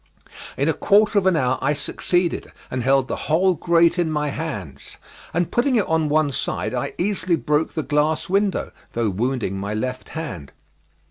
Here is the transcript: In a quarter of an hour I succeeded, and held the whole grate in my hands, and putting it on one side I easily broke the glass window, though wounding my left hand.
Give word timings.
In 0.57 0.67
a 0.67 0.73
quarter 0.73 1.19
of 1.19 1.27
an 1.27 1.35
hour 1.35 1.59
I 1.61 1.73
succeeded, 1.73 2.51
and 2.71 2.81
held 2.81 3.07
the 3.07 3.15
whole 3.29 3.53
grate 3.53 3.99
in 3.99 4.09
my 4.09 4.29
hands, 4.29 4.97
and 5.31 5.51
putting 5.51 5.75
it 5.75 5.85
on 5.85 6.09
one 6.09 6.31
side 6.31 6.73
I 6.73 6.95
easily 6.97 7.35
broke 7.35 7.73
the 7.73 7.83
glass 7.83 8.27
window, 8.27 8.71
though 8.93 9.11
wounding 9.11 9.59
my 9.59 9.75
left 9.75 10.09
hand. 10.17 10.53